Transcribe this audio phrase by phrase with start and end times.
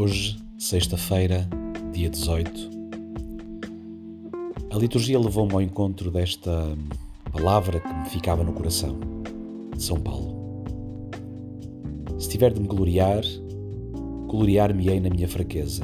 [0.00, 1.48] Hoje, sexta-feira,
[1.92, 2.70] dia 18,
[4.70, 6.52] a liturgia levou-me ao encontro desta
[7.32, 8.96] palavra que me ficava no coração,
[9.74, 10.62] de São Paulo.
[12.16, 13.24] Se tiver de me gloriar,
[14.28, 15.82] gloriar-me-ei na minha fraqueza.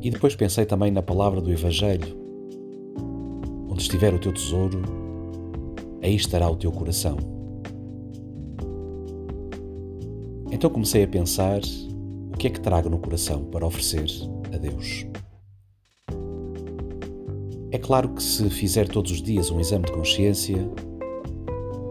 [0.00, 2.16] E depois pensei também na palavra do Evangelho:
[3.68, 4.82] onde estiver o teu tesouro,
[6.00, 7.39] aí estará o teu coração.
[10.60, 11.62] Então comecei a pensar
[12.34, 14.04] o que é que trago no coração para oferecer
[14.52, 15.06] a Deus.
[17.70, 20.58] É claro que se fizer todos os dias um exame de consciência,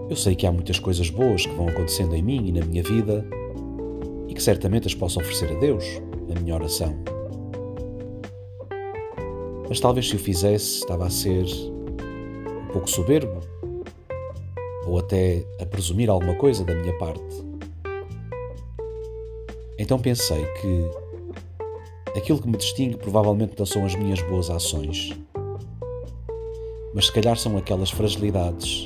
[0.08, 2.84] eu sei que há muitas coisas boas que vão acontecendo em mim e na minha
[2.84, 3.26] vida
[4.28, 5.84] e que certamente as posso oferecer a Deus
[6.28, 6.96] na minha oração.
[9.68, 13.40] Mas talvez se o fizesse estava a ser um pouco soberbo
[14.86, 17.49] ou até a presumir alguma coisa da minha parte.
[19.80, 25.18] Então pensei que aquilo que me distingue provavelmente não são as minhas boas ações,
[26.94, 28.84] mas se calhar são aquelas fragilidades,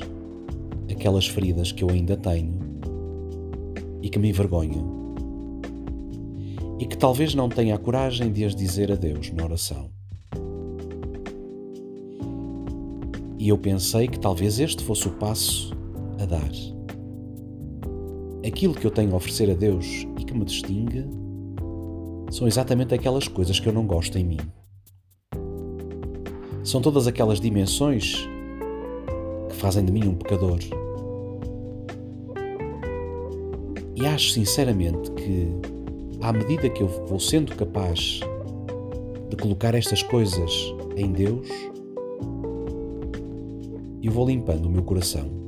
[0.88, 2.60] aquelas feridas que eu ainda tenho
[4.00, 5.02] e que me envergonham.
[6.78, 9.90] E que talvez não tenha a coragem de as dizer a Deus na oração.
[13.36, 15.72] E eu pensei que talvez este fosse o passo
[16.20, 16.73] a dar.
[18.46, 21.06] Aquilo que eu tenho a oferecer a Deus e que me distingue
[22.30, 24.40] são exatamente aquelas coisas que eu não gosto em mim.
[26.62, 28.28] São todas aquelas dimensões
[29.48, 30.58] que fazem de mim um pecador.
[33.96, 35.48] E acho sinceramente que,
[36.20, 38.20] à medida que eu vou sendo capaz
[39.30, 40.52] de colocar estas coisas
[40.96, 41.48] em Deus,
[44.02, 45.43] eu vou limpando o meu coração.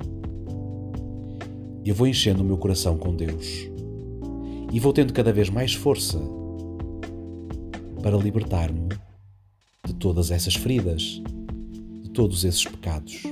[1.87, 3.70] Eu vou enchendo o meu coração com Deus.
[4.73, 6.19] E vou tendo cada vez mais força
[8.03, 8.88] para libertar-me
[9.87, 11.22] de todas essas feridas,
[12.03, 13.22] de todos esses pecados.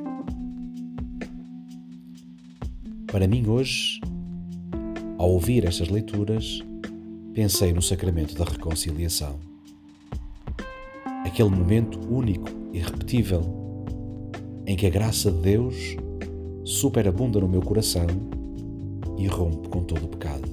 [3.09, 4.01] Para mim, hoje,
[5.19, 6.61] ao ouvir estas leituras,
[7.33, 9.35] pensei no sacramento da reconciliação.
[11.27, 13.43] Aquele momento único e irrepetível
[14.65, 15.97] em que a graça de Deus
[16.65, 18.07] superabunda no meu coração
[19.17, 20.49] e rompe com todo o pecado.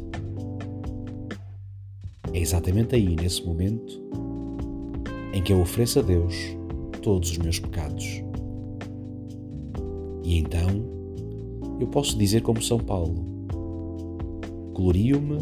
[2.33, 4.01] É exatamente aí, nesse momento,
[5.33, 6.35] em que eu ofereço a Deus
[7.01, 8.23] todos os meus pecados.
[10.23, 10.69] E então
[11.79, 13.25] eu posso dizer, como São Paulo:
[14.73, 15.39] Glorio-me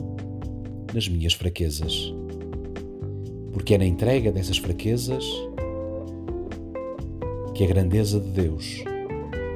[0.93, 2.13] nas minhas fraquezas,
[3.53, 5.23] porque é na entrega dessas fraquezas
[7.53, 8.83] que a grandeza de Deus,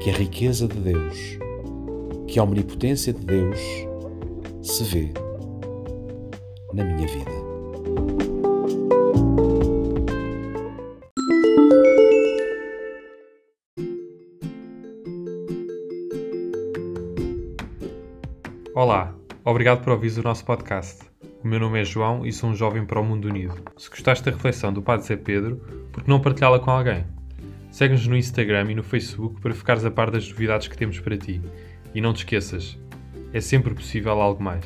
[0.02, 1.40] que a riqueza de Deus,
[2.34, 3.60] que a omnipotência de Deus
[4.64, 5.14] se vê
[6.74, 7.32] na minha vida.
[18.74, 19.14] Olá,
[19.46, 21.04] obrigado por ouvir o nosso podcast.
[21.44, 23.62] O meu nome é João e sou um jovem para o mundo unido.
[23.78, 25.58] Se gostaste da reflexão do Padre Zé Pedro,
[25.92, 27.06] por que não partilhá-la com alguém?
[27.70, 31.16] Segue-nos no Instagram e no Facebook para ficares a par das novidades que temos para
[31.16, 31.40] ti.
[31.94, 32.78] E não te esqueças,
[33.32, 34.66] é sempre possível algo mais.